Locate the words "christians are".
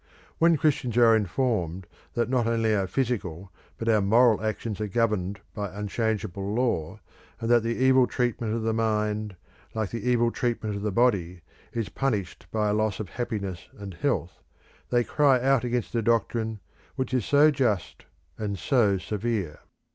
0.57-1.15